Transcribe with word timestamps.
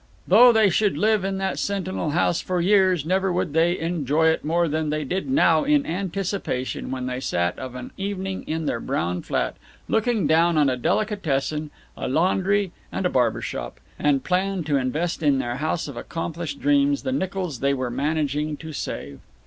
Though 0.27 0.51
they 0.51 0.71
should 0.71 0.97
live 0.97 1.23
in 1.23 1.37
that 1.37 1.59
sentinel 1.59 2.09
house 2.09 2.41
for 2.41 2.59
years, 2.59 3.05
never 3.05 3.31
would 3.31 3.53
they 3.53 3.77
enjoy 3.77 4.29
it 4.29 4.43
more 4.43 4.67
than 4.67 4.89
they 4.89 5.03
now 5.03 5.63
did 5.63 5.71
in 5.71 5.85
anticipation 5.85 6.89
when 6.89 7.05
they 7.05 7.19
sat 7.19 7.59
of 7.59 7.75
an 7.75 7.91
evening 7.97 8.43
in 8.47 8.65
their 8.65 8.79
brown 8.79 9.21
flat, 9.21 9.57
looking 9.87 10.25
down 10.25 10.57
on 10.57 10.71
a 10.71 10.75
delicatessen, 10.75 11.69
a 11.95 12.07
laundry, 12.07 12.71
and 12.91 13.05
a 13.05 13.11
barber 13.11 13.41
shop, 13.41 13.79
and 13.99 14.23
planned 14.23 14.65
to 14.65 14.75
invest 14.77 15.21
in 15.21 15.37
their 15.37 15.57
house 15.57 15.87
of 15.87 15.95
accomplished 15.97 16.59
dreams 16.59 17.03
the 17.03 17.11
nickels 17.11 17.59
they 17.59 17.75
were 17.75 17.91
managing 17.91 18.57
to 18.57 18.73
save. 18.73 19.19